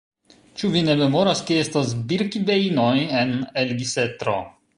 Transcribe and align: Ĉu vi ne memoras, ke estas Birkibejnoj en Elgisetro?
Ĉu 0.61 0.69
vi 0.75 0.79
ne 0.87 0.95
memoras, 1.01 1.41
ke 1.49 1.57
estas 1.65 1.93
Birkibejnoj 2.13 2.89
en 3.21 3.37
Elgisetro? 3.65 4.37